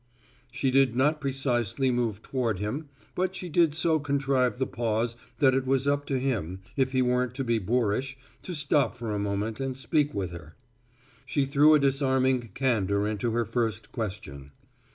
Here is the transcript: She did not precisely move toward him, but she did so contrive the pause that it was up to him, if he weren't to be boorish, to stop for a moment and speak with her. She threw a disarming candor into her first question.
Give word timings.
She 0.49 0.71
did 0.71 0.95
not 0.95 1.21
precisely 1.21 1.91
move 1.91 2.23
toward 2.23 2.57
him, 2.57 2.89
but 3.13 3.35
she 3.35 3.49
did 3.49 3.75
so 3.75 3.99
contrive 3.99 4.57
the 4.57 4.65
pause 4.65 5.15
that 5.37 5.53
it 5.53 5.67
was 5.67 5.87
up 5.87 6.07
to 6.07 6.17
him, 6.17 6.59
if 6.75 6.91
he 6.91 7.03
weren't 7.03 7.35
to 7.35 7.43
be 7.43 7.59
boorish, 7.59 8.17
to 8.41 8.55
stop 8.55 8.95
for 8.95 9.13
a 9.13 9.19
moment 9.19 9.59
and 9.59 9.77
speak 9.77 10.11
with 10.15 10.31
her. 10.31 10.55
She 11.27 11.45
threw 11.45 11.75
a 11.75 11.79
disarming 11.79 12.49
candor 12.55 13.07
into 13.07 13.29
her 13.33 13.45
first 13.45 13.91
question. 13.91 14.49